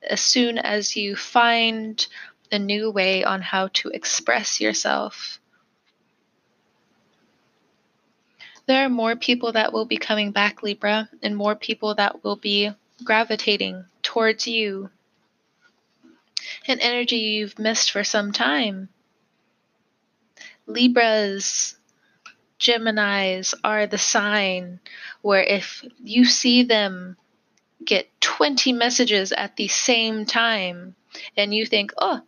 as 0.00 0.20
soon 0.20 0.58
as 0.58 0.94
you 0.94 1.16
find 1.16 2.06
a 2.52 2.58
new 2.58 2.90
way 2.90 3.24
on 3.24 3.42
how 3.42 3.68
to 3.68 3.88
express 3.88 4.60
yourself. 4.60 5.40
There 8.66 8.84
are 8.84 8.88
more 8.88 9.14
people 9.14 9.52
that 9.52 9.72
will 9.72 9.84
be 9.84 9.96
coming 9.96 10.32
back, 10.32 10.62
Libra, 10.62 11.08
and 11.22 11.36
more 11.36 11.54
people 11.54 11.94
that 11.94 12.24
will 12.24 12.36
be 12.36 12.70
gravitating 13.04 13.84
towards 14.02 14.48
you. 14.48 14.90
An 16.66 16.80
energy 16.80 17.16
you've 17.16 17.58
missed 17.58 17.92
for 17.92 18.02
some 18.02 18.32
time. 18.32 18.88
Libras 20.66 21.76
Geminis 22.58 23.54
are 23.62 23.86
the 23.86 23.98
sign 23.98 24.80
where 25.22 25.42
if 25.42 25.84
you 26.02 26.24
see 26.24 26.64
them 26.64 27.16
get 27.84 28.08
20 28.20 28.72
messages 28.72 29.30
at 29.30 29.56
the 29.56 29.68
same 29.68 30.24
time 30.26 30.96
and 31.36 31.54
you 31.54 31.66
think, 31.66 31.92
"Oh, 31.98 32.22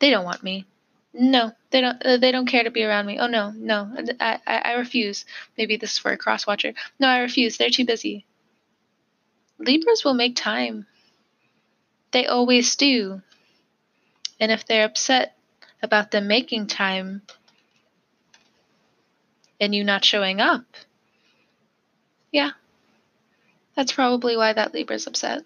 they 0.00 0.10
don't 0.10 0.24
want 0.24 0.42
me." 0.42 0.66
No, 1.12 1.52
they 1.70 1.80
don't 1.80 2.04
uh, 2.04 2.16
they 2.18 2.30
don't 2.30 2.46
care 2.46 2.62
to 2.62 2.70
be 2.70 2.84
around 2.84 3.06
me. 3.06 3.18
Oh 3.18 3.26
no, 3.26 3.50
no. 3.50 3.92
I, 4.20 4.38
I 4.46 4.58
I 4.58 4.72
refuse. 4.74 5.24
Maybe 5.58 5.76
this 5.76 5.92
is 5.92 5.98
for 5.98 6.12
a 6.12 6.16
cross 6.16 6.46
watcher. 6.46 6.72
No, 6.98 7.08
I 7.08 7.18
refuse. 7.20 7.56
They're 7.56 7.70
too 7.70 7.84
busy. 7.84 8.24
Libras 9.58 10.04
will 10.04 10.14
make 10.14 10.36
time. 10.36 10.86
They 12.12 12.26
always 12.26 12.76
do. 12.76 13.22
And 14.38 14.50
if 14.52 14.64
they're 14.66 14.86
upset 14.86 15.36
about 15.82 16.10
them 16.10 16.28
making 16.28 16.68
time, 16.68 17.22
and 19.60 19.74
you 19.74 19.84
not 19.84 20.04
showing 20.04 20.40
up. 20.40 20.64
Yeah, 22.32 22.50
that's 23.74 23.92
probably 23.92 24.36
why 24.36 24.52
that 24.52 24.72
Libra's 24.72 25.06
upset. 25.06 25.42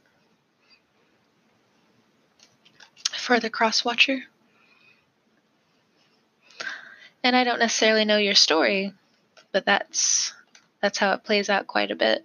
For 3.16 3.40
the 3.40 3.50
cross 3.50 3.84
watcher. 3.84 4.24
And 7.24 7.34
I 7.34 7.42
don't 7.42 7.58
necessarily 7.58 8.04
know 8.04 8.18
your 8.18 8.34
story, 8.34 8.92
but 9.50 9.64
that's 9.64 10.34
that's 10.82 10.98
how 10.98 11.14
it 11.14 11.24
plays 11.24 11.48
out 11.48 11.66
quite 11.66 11.90
a 11.90 11.96
bit. 11.96 12.22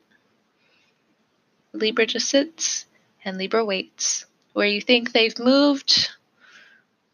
Libra 1.71 2.05
just 2.05 2.27
sits 2.27 2.85
and 3.23 3.37
Libra 3.37 3.63
waits. 3.63 4.25
Where 4.51 4.67
you 4.67 4.81
think 4.81 5.13
they've 5.13 5.39
moved, 5.39 6.09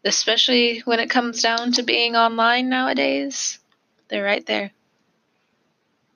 especially 0.04 0.80
when 0.80 0.98
it 0.98 1.10
comes 1.10 1.40
down 1.40 1.72
to 1.72 1.84
being 1.84 2.16
online 2.16 2.68
nowadays, 2.68 3.60
they're 4.08 4.24
right 4.24 4.44
there. 4.46 4.72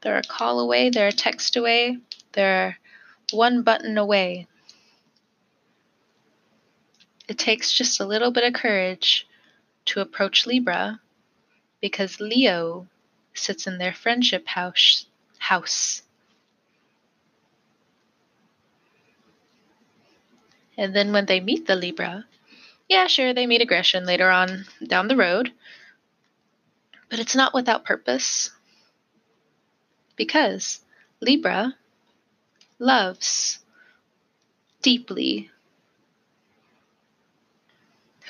They're 0.01 0.19
a 0.19 0.23
call 0.23 0.59
away, 0.59 0.91
they're 0.91 1.09
a 1.09 1.13
text 1.13 1.57
away, 1.57 1.99
they're 2.33 2.79
one 3.31 3.63
button 3.63 3.97
away. 3.97 4.49
It 7.29 7.39
takes 7.39 7.73
just 7.73 8.01
a 8.01 8.07
little 8.07 8.33
bit 8.33 8.43
of 8.43 8.55
courage 8.55 9.29
to 9.85 10.01
approach 10.01 10.49
Libra 10.49 10.99
because 11.81 12.21
Leo 12.21 12.87
sits 13.35 13.67
in 13.67 13.79
their 13.79 13.93
friendship 13.93 14.47
house. 14.47 15.07
house. 15.39 16.03
And 20.77 20.95
then 20.95 21.13
when 21.13 21.27
they 21.27 21.41
meet 21.41 21.67
the 21.67 21.77
Libra, 21.77 22.25
yeah, 22.89 23.07
sure, 23.07 23.33
they 23.33 23.47
meet 23.47 23.61
aggression 23.61 24.05
later 24.05 24.31
on 24.31 24.65
down 24.87 25.09
the 25.09 25.17
road, 25.17 25.53
but 27.09 27.19
it's 27.19 27.37
not 27.37 27.55
without 27.55 27.85
purpose. 27.85 28.51
Because 30.17 30.81
Libra 31.21 31.77
loves 32.79 33.61
deeply 34.83 35.51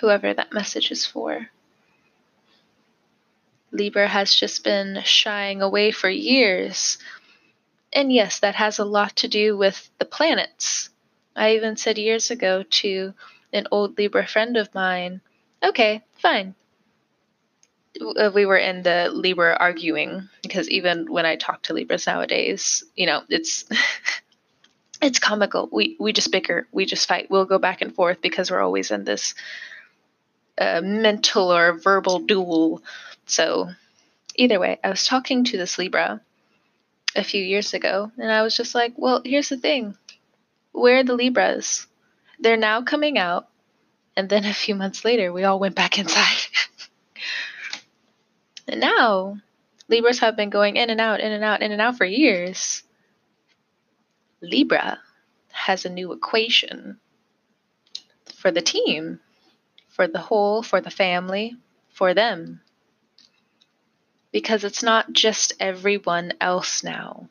whoever 0.00 0.34
that 0.34 0.52
message 0.52 0.90
is 0.90 1.06
for. 1.06 1.48
Libra 3.72 4.09
has 4.09 4.35
just 4.35 4.64
been 4.64 5.02
shying 5.04 5.62
away 5.62 5.90
for 5.90 6.09
years. 6.09 6.98
And 7.92 8.12
yes, 8.12 8.40
that 8.40 8.54
has 8.56 8.78
a 8.78 8.85
lot 8.85 9.16
to 9.16 9.28
do 9.28 9.56
with 9.56 9.90
the 9.98 10.04
planets. 10.04 10.90
I 11.37 11.54
even 11.54 11.76
said 11.76 11.98
years 11.98 12.30
ago 12.30 12.62
to 12.62 13.14
an 13.52 13.66
old 13.70 13.98
Libra 13.98 14.26
friend 14.26 14.56
of 14.56 14.74
mine, 14.74 15.20
okay, 15.62 16.02
fine. 16.18 16.54
uh, 18.00 18.30
we 18.35 18.46
were 18.46 18.56
in 18.56 18.83
the 18.83 19.11
Libra 19.12 19.56
arguing 19.59 20.28
because 20.42 20.68
even 20.70 21.11
when 21.11 21.26
I 21.26 21.37
talk 21.37 21.62
to 21.64 21.74
Libras 21.74 22.06
nowadays, 22.06 22.85
you 22.96 23.06
know, 23.06 23.22
it's 23.28 23.64
it's 25.02 25.18
comical. 25.18 25.68
We 25.72 25.96
we 25.98 26.12
just 26.12 26.30
bicker, 26.33 26.68
we 26.72 26.87
just 26.87 27.09
fight. 27.09 27.30
We'll 27.30 27.44
go 27.46 27.59
back 27.59 27.80
and 27.83 27.94
forth 27.94 28.20
because 28.20 28.50
we're 28.50 28.61
always 28.61 28.90
in 28.90 29.04
this 29.04 29.35
uh, 30.59 30.80
mental 30.83 31.52
or 31.52 31.72
verbal 31.72 32.20
duel. 32.20 32.83
So 33.30 33.70
either 34.34 34.58
way, 34.58 34.80
I 34.82 34.90
was 34.90 35.06
talking 35.06 35.44
to 35.44 35.56
this 35.56 35.78
Libra 35.78 36.20
a 37.14 37.22
few 37.22 37.40
years 37.40 37.74
ago, 37.74 38.10
and 38.18 38.30
I 38.30 38.42
was 38.42 38.56
just 38.56 38.74
like, 38.74 38.94
well, 38.96 39.22
here's 39.24 39.50
the 39.50 39.56
thing. 39.56 39.96
Where 40.72 40.98
are 40.98 41.04
the 41.04 41.14
Libras? 41.14 41.86
They're 42.40 42.56
now 42.56 42.82
coming 42.82 43.18
out, 43.18 43.48
and 44.16 44.28
then 44.28 44.44
a 44.44 44.52
few 44.52 44.74
months 44.74 45.04
later, 45.04 45.32
we 45.32 45.44
all 45.44 45.60
went 45.60 45.76
back 45.76 45.96
inside. 45.96 46.38
and 48.68 48.80
now, 48.80 49.36
Libras 49.88 50.18
have 50.18 50.34
been 50.34 50.50
going 50.50 50.76
in 50.76 50.90
and 50.90 51.00
out, 51.00 51.20
in 51.20 51.30
and 51.30 51.44
out, 51.44 51.62
in 51.62 51.70
and 51.70 51.80
out 51.80 51.98
for 51.98 52.04
years. 52.04 52.82
Libra 54.40 54.98
has 55.52 55.84
a 55.84 55.88
new 55.88 56.12
equation 56.12 56.98
for 58.34 58.50
the 58.50 58.62
team, 58.62 59.20
for 59.88 60.08
the 60.08 60.18
whole, 60.18 60.64
for 60.64 60.80
the 60.80 60.90
family, 60.90 61.56
for 61.90 62.12
them. 62.12 62.60
Because 64.32 64.64
it's 64.64 64.82
not 64.82 65.12
just 65.12 65.52
everyone 65.58 66.32
else 66.40 66.84
now. 66.84 67.28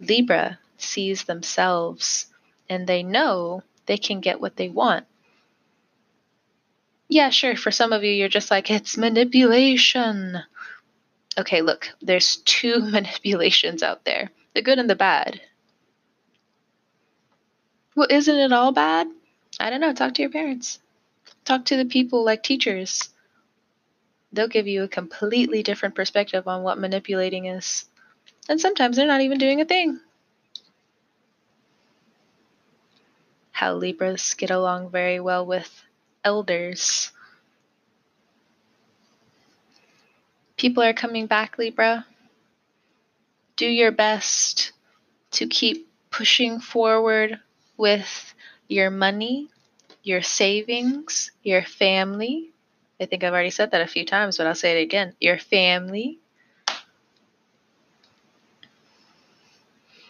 Libra 0.00 0.58
sees 0.78 1.24
themselves 1.24 2.26
and 2.68 2.86
they 2.86 3.02
know 3.02 3.62
they 3.86 3.96
can 3.96 4.20
get 4.20 4.40
what 4.40 4.56
they 4.56 4.68
want. 4.68 5.06
Yeah, 7.08 7.30
sure, 7.30 7.56
for 7.56 7.70
some 7.70 7.92
of 7.92 8.02
you, 8.02 8.10
you're 8.10 8.28
just 8.28 8.50
like, 8.50 8.70
it's 8.70 8.96
manipulation. 8.96 10.40
Okay, 11.38 11.62
look, 11.62 11.90
there's 12.02 12.36
two 12.38 12.80
manipulations 12.90 13.82
out 13.82 14.04
there 14.04 14.30
the 14.54 14.62
good 14.62 14.78
and 14.78 14.88
the 14.88 14.96
bad. 14.96 15.38
Well, 17.94 18.08
isn't 18.08 18.38
it 18.38 18.52
all 18.52 18.72
bad? 18.72 19.06
I 19.60 19.68
don't 19.68 19.80
know. 19.80 19.92
Talk 19.92 20.14
to 20.14 20.22
your 20.22 20.30
parents. 20.30 20.78
Talk 21.44 21.66
to 21.66 21.76
the 21.76 21.84
people 21.84 22.24
like 22.24 22.42
teachers. 22.42 23.10
They'll 24.36 24.48
give 24.48 24.68
you 24.68 24.84
a 24.84 24.88
completely 24.88 25.62
different 25.62 25.94
perspective 25.94 26.46
on 26.46 26.62
what 26.62 26.78
manipulating 26.78 27.46
is. 27.46 27.86
And 28.48 28.60
sometimes 28.60 28.96
they're 28.96 29.06
not 29.06 29.22
even 29.22 29.38
doing 29.38 29.60
a 29.60 29.64
thing. 29.64 29.98
How 33.50 33.74
Libras 33.74 34.34
get 34.34 34.50
along 34.50 34.90
very 34.90 35.18
well 35.18 35.44
with 35.44 35.82
elders. 36.22 37.10
People 40.56 40.82
are 40.82 40.92
coming 40.92 41.26
back, 41.26 41.58
Libra 41.58 42.06
do 43.56 43.66
your 43.66 43.90
best 43.90 44.72
to 45.32 45.46
keep 45.46 45.88
pushing 46.10 46.60
forward 46.60 47.40
with 47.76 48.34
your 48.68 48.90
money, 48.90 49.48
your 50.02 50.22
savings, 50.22 51.32
your 51.42 51.62
family. 51.62 52.50
I 53.00 53.06
think 53.06 53.24
I've 53.24 53.32
already 53.32 53.50
said 53.50 53.70
that 53.70 53.80
a 53.80 53.86
few 53.86 54.04
times, 54.04 54.38
but 54.38 54.46
I'll 54.46 54.54
say 54.54 54.78
it 54.78 54.82
again. 54.82 55.14
Your 55.20 55.38
family. 55.38 56.18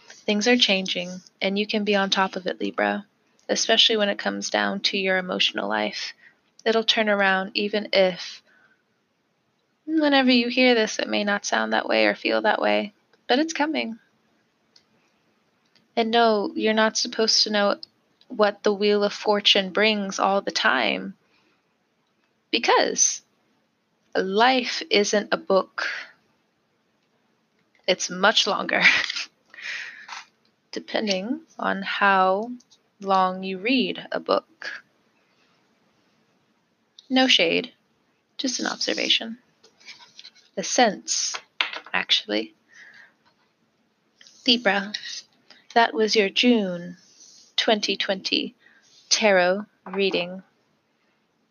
Things 0.09 0.49
are 0.49 0.57
changing, 0.57 1.21
and 1.41 1.59
you 1.59 1.67
can 1.67 1.85
be 1.85 1.95
on 1.95 2.11
top 2.11 2.37
of 2.37 2.47
it, 2.47 2.61
Libra, 2.61 3.07
especially 3.49 3.97
when 3.97 4.09
it 4.09 4.19
comes 4.19 4.51
down 4.51 4.81
to 4.81 4.99
your 4.99 5.19
emotional 5.19 5.69
life. 5.69 6.15
It'll 6.65 6.85
turn 6.85 7.09
around 7.09 7.53
even 7.55 7.89
if, 7.93 8.43
whenever 9.87 10.31
you 10.31 10.49
hear 10.49 10.75
this, 10.75 10.99
it 10.99 11.09
may 11.09 11.23
not 11.23 11.45
sound 11.45 11.73
that 11.73 11.89
way 11.89 12.07
or 12.07 12.17
feel 12.17 12.43
that 12.43 12.61
way 12.61 12.93
but 13.29 13.39
it's 13.39 13.53
coming. 13.53 13.99
And 15.97 16.11
no, 16.11 16.53
you're 16.55 16.75
not 16.75 16.97
supposed 16.97 17.43
to 17.45 17.51
know 17.51 17.77
what 18.29 18.63
the 18.63 18.73
Wheel 18.73 19.03
of 19.03 19.13
Fortune 19.13 19.71
brings 19.71 20.19
all 20.19 20.41
the 20.43 20.51
time. 20.51 21.15
Because 22.57 23.21
life 24.17 24.83
isn't 24.89 25.29
a 25.31 25.37
book, 25.37 25.89
it's 27.87 28.09
much 28.09 28.47
longer, 28.47 28.81
depending 30.73 31.43
on 31.59 31.83
how 31.83 32.51
long 32.99 33.43
you 33.43 33.59
read 33.59 34.07
a 34.11 34.19
book. 34.19 34.71
No 37.11 37.29
shade, 37.29 37.75
just 38.39 38.59
an 38.59 38.67
observation. 38.67 39.37
A 40.57 40.63
sense, 40.63 41.37
actually. 41.93 42.55
Libra, 44.47 44.95
that 45.75 45.93
was 45.93 46.17
your 46.17 46.31
June 46.31 46.97
2020 47.57 48.55
tarot 49.11 49.67
reading. 49.93 50.43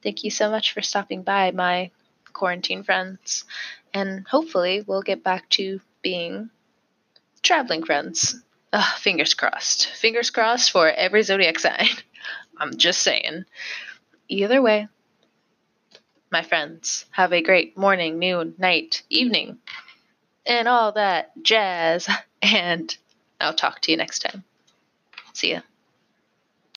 Thank 0.06 0.24
you 0.24 0.30
so 0.30 0.52
much 0.52 0.72
for 0.72 0.84
stopping 0.84 1.24
by, 1.24 1.50
my 1.50 1.90
quarantine 2.32 2.84
friends, 2.84 3.44
and 3.92 4.28
hopefully 4.28 4.84
we'll 4.86 5.02
get 5.02 5.24
back 5.24 5.50
to 5.58 5.82
being 6.04 6.52
traveling 7.42 7.84
friends. 7.84 8.40
Ugh, 8.72 8.98
fingers 9.00 9.34
crossed. 9.34 9.88
Fingers 9.88 10.30
crossed 10.30 10.72
for 10.72 10.92
every 10.92 11.24
zodiac 11.24 11.58
sign. 11.58 11.88
I'm 12.60 12.78
just 12.78 13.02
saying. 13.02 13.46
Either 14.30 14.62
way, 14.62 14.90
my 16.32 16.44
friends, 16.44 17.06
have 17.10 17.34
a 17.34 17.42
great 17.42 17.76
morning, 17.76 18.20
noon, 18.20 18.54
night, 18.60 19.02
evening, 19.10 19.58
and 20.46 20.68
all 20.68 20.92
that 20.92 21.32
jazz. 21.42 22.08
And 22.44 22.96
I'll 23.42 23.56
talk 23.56 23.82
to 23.82 23.92
you 23.92 23.98
next 23.98 24.20
time. 24.20 24.44
See 25.34 25.54
ya. 25.54 25.62